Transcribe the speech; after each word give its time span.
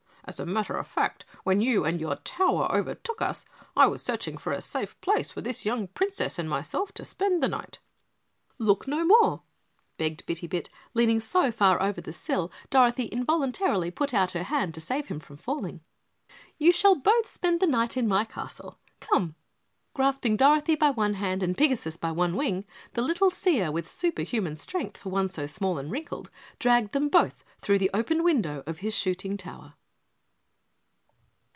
As 0.23 0.39
a 0.39 0.45
matter 0.45 0.75
of 0.77 0.87
fact, 0.87 1.25
when 1.43 1.59
you 1.59 1.83
and 1.83 1.99
your 1.99 2.15
tower 2.17 2.73
overtook 2.73 3.21
us 3.21 3.43
I 3.75 3.85
was 3.87 4.01
searching 4.01 4.37
for 4.37 4.53
a 4.53 4.61
safe 4.61 4.97
place 5.01 5.29
for 5.29 5.41
this 5.41 5.65
young 5.65 5.87
Princess 5.89 6.39
and 6.39 6.49
myself 6.49 6.93
to 6.93 7.03
spend 7.03 7.43
the 7.43 7.49
night." 7.49 7.79
"Look 8.57 8.87
no 8.87 9.03
more!" 9.03 9.41
begged 9.97 10.25
Bitty 10.25 10.47
Bit, 10.47 10.69
leaning 10.93 11.19
so 11.19 11.51
far 11.51 11.81
over 11.81 11.99
the 11.99 12.13
sill 12.13 12.49
Dorothy 12.69 13.05
involuntarily 13.11 13.91
put 13.91 14.13
out 14.13 14.31
her 14.31 14.43
hand 14.43 14.73
to 14.75 14.79
save 14.79 15.07
him 15.07 15.19
from 15.19 15.35
falling. 15.35 15.81
"You 16.57 16.71
shall 16.71 16.95
both 16.95 17.27
spend 17.29 17.59
the 17.59 17.67
night 17.67 17.97
in 17.97 18.07
my 18.07 18.23
castle. 18.23 18.77
COME!" 19.01 19.35
Grasping 19.93 20.37
Dorothy 20.37 20.75
by 20.75 20.91
one 20.91 21.15
hand 21.15 21.43
and 21.43 21.57
Pigasus 21.57 21.97
by 21.97 22.11
one 22.13 22.37
wing, 22.37 22.63
the 22.93 23.01
little 23.01 23.31
seer 23.31 23.69
with 23.69 23.89
superhuman 23.91 24.55
strength 24.55 24.95
for 24.95 25.09
one 25.09 25.27
so 25.27 25.45
small 25.45 25.77
and 25.77 25.91
wrinkled 25.91 26.29
dragged 26.57 26.93
them 26.93 27.09
both 27.09 27.43
through 27.61 27.79
the 27.79 27.91
open 27.93 28.23
window 28.23 28.63
of 28.65 28.77
his 28.77 28.95
shooting 28.97 29.35
tower. 29.35 29.73